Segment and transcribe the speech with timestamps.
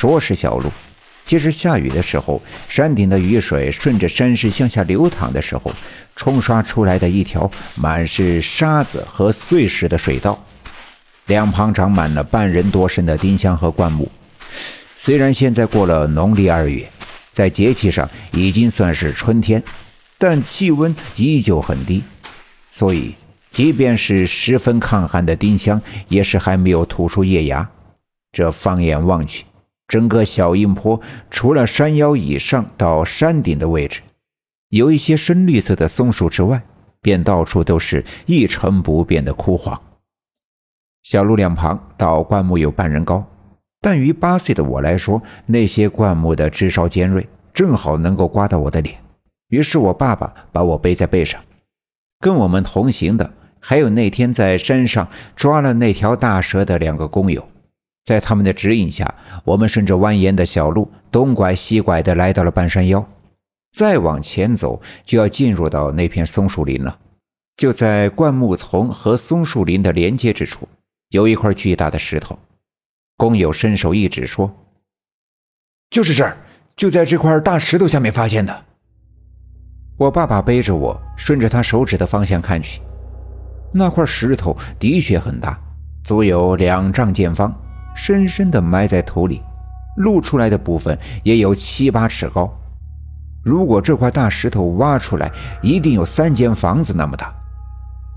[0.00, 0.72] 说是小路，
[1.26, 5.70] 其实下雨的时候，山顶的雨水顺着山势向下流淌的时候，
[6.16, 10.42] 冲刷出来的一条满是沙子和碎石的水道。
[11.26, 14.10] 两旁长满了半人多深的丁香和灌木。
[14.96, 16.88] 虽然现在过了农历二月，
[17.34, 19.62] 在节气上已经算是春天，
[20.16, 22.02] 但气温依旧很低，
[22.70, 23.14] 所以
[23.50, 25.78] 即便是十分抗旱的丁香，
[26.08, 27.68] 也是还没有吐出叶芽。
[28.32, 29.44] 这放眼望去，
[29.90, 31.00] 整个小阴坡
[31.32, 34.02] 除了山腰以上到山顶的位置，
[34.68, 36.62] 有一些深绿色的松树之外，
[37.02, 39.82] 便到处都是一成不变的枯黄。
[41.02, 43.26] 小路两旁倒灌木有半人高，
[43.80, 48.96] 但于八岁的我来说，那些灌木的枝梢尖锐，正好能够刮到我的脸。
[49.48, 51.42] 于是我爸爸把我背在背上，
[52.20, 53.28] 跟我们同行的
[53.58, 57.44] 还有那天在山上抓了那条大蛇的两个工友。
[58.04, 59.14] 在他们的指引下，
[59.44, 63.06] 我们顺着蜿蜒的小路东拐西拐的来到了半山腰。
[63.76, 66.98] 再往前走，就要进入到那片松树林了。
[67.56, 70.66] 就在灌木丛和松树林的连接之处，
[71.10, 72.38] 有一块巨大的石头。
[73.16, 74.50] 工友伸手一指说
[75.90, 76.36] ：“就是这儿，
[76.74, 78.64] 就在这块大石头下面发现的。”
[79.98, 82.80] 我爸爸背着我，顺着他手指的方向看去，
[83.74, 85.60] 那块石头的确很大，
[86.02, 87.54] 足有两丈见方。
[87.94, 89.42] 深深地埋在土里，
[89.96, 92.50] 露出来的部分也有七八尺高。
[93.42, 95.30] 如果这块大石头挖出来，
[95.62, 97.32] 一定有三间房子那么大。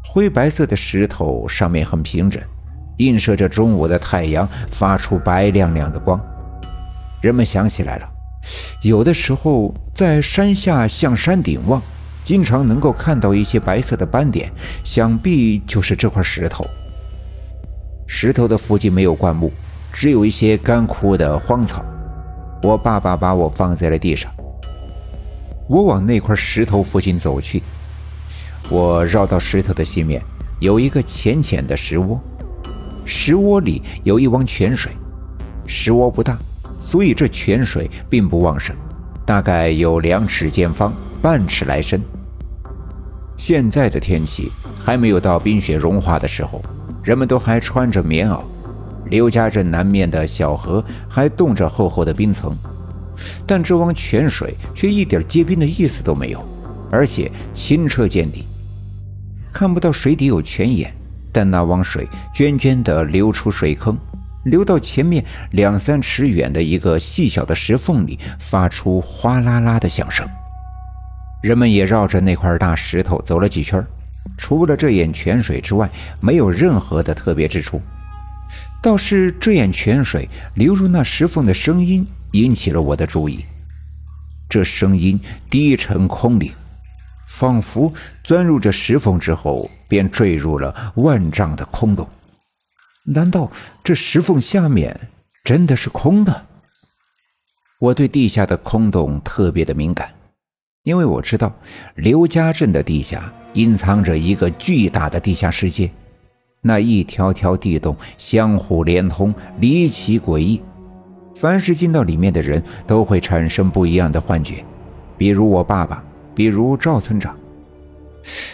[0.05, 2.41] 灰白色的石头上面很平整，
[2.97, 6.19] 映射着中午的太阳，发出白亮亮的光。
[7.21, 8.09] 人们想起来了，
[8.81, 11.81] 有的时候在山下向山顶望，
[12.23, 14.51] 经常能够看到一些白色的斑点，
[14.83, 16.67] 想必就是这块石头。
[18.15, 19.51] 石头的附近没有灌木。
[19.91, 21.83] 只有一些干枯的荒草。
[22.61, 24.31] 我爸爸把我放在了地上，
[25.67, 27.63] 我往那块石头附近走去。
[28.69, 30.21] 我绕到石头的西面，
[30.59, 32.19] 有一个浅浅的石窝，
[33.03, 34.91] 石窝里有一汪泉水。
[35.65, 36.37] 石窝不大，
[36.79, 38.75] 所以这泉水并不旺盛，
[39.25, 41.99] 大概有两尺见方，半尺来深。
[43.37, 46.63] 现在的天气还没有到冰雪融化的时候，
[47.03, 48.39] 人们都还穿着棉袄。
[49.09, 52.55] 刘家镇南面的小河还冻着厚厚的冰层，
[53.45, 56.43] 但这汪泉水却一点结冰的意思都没有，
[56.89, 58.45] 而且清澈见底，
[59.51, 60.91] 看不到水底有泉眼，
[61.31, 63.95] 但那汪水涓涓地流出水坑，
[64.45, 70.25] 流到前面两三尺远的一个细小的石缝里，发出哗啦啦的响声。
[71.43, 73.85] 人们也绕着那块大石头走了几圈，
[74.37, 75.89] 除了这眼泉水之外，
[76.21, 77.81] 没有任何的特别之处。
[78.81, 83.45] 倒是这眼泉水流入那石缝的声音引起了我的注意。
[84.49, 85.19] 这声音
[85.49, 86.51] 低沉空灵，
[87.27, 87.91] 仿佛
[88.23, 92.07] 钻入这石缝之后便坠入了万丈的空洞。
[93.05, 93.51] 难道
[93.83, 94.97] 这石缝下面
[95.43, 96.45] 真的是空的？
[97.79, 100.13] 我对地下的空洞特别的敏感，
[100.83, 101.53] 因为我知道
[101.95, 105.89] 刘家镇的地下隐藏着一个巨大的地下世界。
[106.61, 110.61] 那一条条地洞相互连通，离奇诡异。
[111.35, 114.63] 凡是进到里面的人都会产生不一样的幻觉，
[115.17, 116.01] 比如我爸爸，
[116.33, 117.35] 比如赵村长。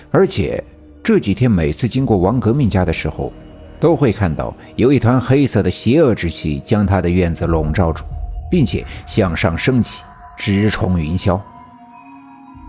[0.10, 0.64] 而且
[1.04, 3.32] 这几天每次经过王革命家的时候，
[3.80, 8.04] 都会看到有一团黑色的邪恶之气将他的院子笼罩住，
[8.50, 10.04] 并且向上升起，
[10.36, 11.40] 直冲云霄。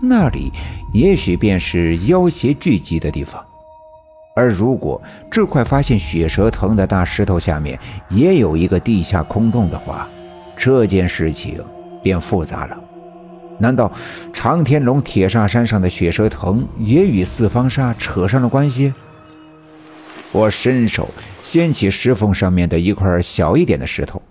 [0.01, 0.51] 那里
[0.93, 3.43] 也许便是妖邪聚集的地方。
[4.35, 7.77] 而如果这块发现血蛇藤的大石头下面
[8.09, 10.07] 也有一个地下空洞的话，
[10.57, 11.63] 这件事情
[12.01, 12.77] 便复杂了。
[13.59, 13.91] 难道
[14.33, 18.93] 长天龙铁煞山上的血蛇藤也与四方沙扯上了关系？
[20.31, 21.09] 我伸手
[21.43, 24.21] 掀起石缝上面的一块小一点的石头，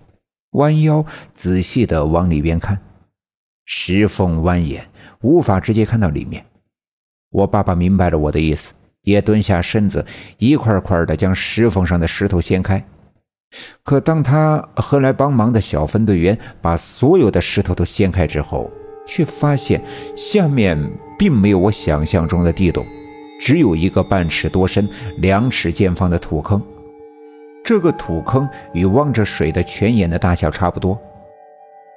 [0.53, 1.04] 弯腰
[1.34, 2.78] 仔细地往里边看。
[3.66, 4.80] 石缝蜿蜒，
[5.22, 6.45] 无法直接看到里面。
[7.31, 8.75] 我爸爸明白了我的意思。
[9.03, 10.05] 也蹲下身子，
[10.37, 12.84] 一块块的将石缝上的石头掀开。
[13.83, 18.71] 可当他和来帮忙的小分队员把所有的石头都掀开之后，
[19.07, 19.83] 却发现
[20.15, 20.78] 下面
[21.19, 22.84] 并没有我想象中的地洞，
[23.41, 24.87] 只有一个半尺多深、
[25.17, 26.63] 两尺见方的土坑。
[27.65, 31.01] 这个土坑与望着水的泉眼的大小差不多。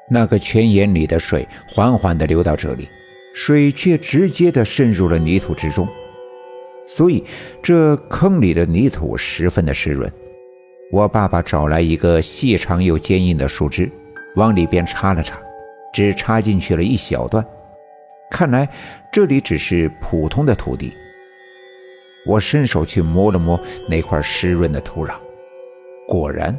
[0.10, 2.88] 那个泉眼里的水缓缓地流到这里，
[3.34, 5.88] 水却直接的渗入了泥土之中。
[6.86, 7.24] 所以，
[7.62, 10.12] 这坑里的泥土十分的湿润。
[10.92, 13.90] 我爸爸找来一个细长又坚硬的树枝，
[14.36, 15.40] 往里边插了插，
[15.94, 17.44] 只插进去了一小段。
[18.30, 18.68] 看来
[19.12, 20.94] 这里只是普通的土地。
[22.26, 23.60] 我伸手去摸了摸
[23.90, 25.14] 那块湿润的土壤，
[26.08, 26.58] 果然，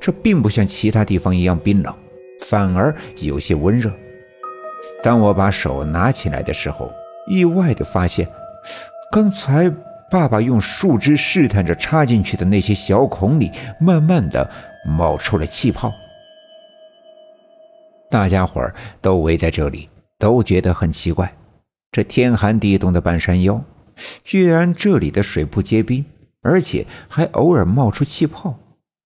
[0.00, 1.94] 这并不像其他地方一样冰冷，
[2.40, 3.90] 反而有些温热。
[5.02, 6.92] 当我把手拿起来的时候，
[7.26, 8.28] 意外的发现，
[9.10, 9.72] 刚才
[10.10, 14.50] 爸爸用树枝试探着插进去的那些小孔里，慢慢的
[14.84, 15.92] 冒出了气泡。
[18.10, 19.88] 大家伙儿都围在这里，
[20.18, 21.32] 都觉得很奇怪，
[21.92, 23.62] 这天寒地冻的半山腰。
[24.24, 26.04] 居然这里的水不结冰，
[26.42, 28.58] 而且还偶尔冒出气泡，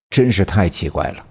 [0.08, 1.26] 真是太奇怪了。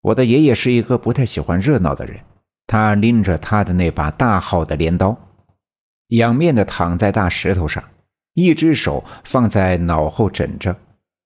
[0.00, 2.18] 我的爷爷是一个不太喜欢热闹的人，
[2.66, 5.16] 他拎着他的那把大号的镰刀，
[6.08, 7.82] 仰面的躺在大石头上，
[8.34, 10.76] 一只手放在脑后枕着，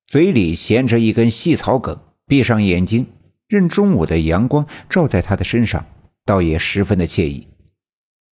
[0.07, 3.07] 嘴里衔着一根细草梗，闭上眼睛，
[3.47, 5.85] 任中午的阳光照在他的身上，
[6.25, 7.47] 倒也十分的惬意。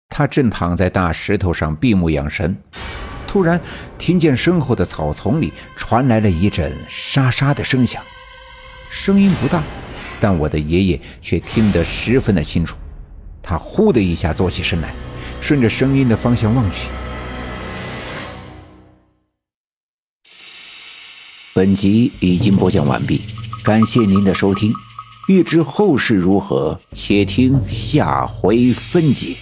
[0.08, 2.56] 他正躺在大石头上闭目养神。
[3.26, 3.60] 突然，
[3.98, 8.02] 听见身后的草丛里传来了一阵沙沙的声响，
[8.90, 9.62] 声音不大，
[10.20, 12.76] 但我的爷爷却听得十分的清楚。
[13.48, 14.92] 他呼的一下坐起身来，
[15.40, 16.88] 顺着声音的方向望去。
[21.54, 23.22] 本集已经播讲完毕，
[23.62, 24.72] 感谢您的收听。
[25.28, 29.36] 欲知后事如何，且听下回分解。